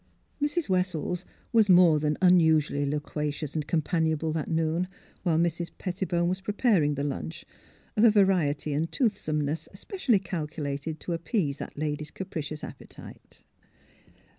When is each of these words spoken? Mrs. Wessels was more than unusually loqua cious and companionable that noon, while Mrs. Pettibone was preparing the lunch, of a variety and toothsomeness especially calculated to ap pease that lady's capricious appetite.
Mrs. 0.43 0.67
Wessels 0.67 1.25
was 1.53 1.69
more 1.69 1.99
than 1.99 2.17
unusually 2.23 2.87
loqua 2.87 3.31
cious 3.31 3.53
and 3.53 3.67
companionable 3.67 4.31
that 4.31 4.49
noon, 4.49 4.87
while 5.21 5.37
Mrs. 5.37 5.69
Pettibone 5.77 6.27
was 6.27 6.41
preparing 6.41 6.95
the 6.95 7.03
lunch, 7.03 7.45
of 7.95 8.03
a 8.03 8.09
variety 8.09 8.73
and 8.73 8.91
toothsomeness 8.91 9.67
especially 9.71 10.17
calculated 10.17 10.99
to 11.01 11.13
ap 11.13 11.25
pease 11.25 11.59
that 11.59 11.77
lady's 11.77 12.09
capricious 12.09 12.63
appetite. 12.63 13.43